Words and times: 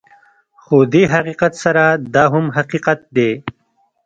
خو 0.63 0.77
دې 0.93 1.03
حقیقت 1.13 1.53
سره 1.63 1.83
دا 2.15 2.23
هم 2.33 2.45
حقیقت 2.57 2.99
دی 3.15 3.31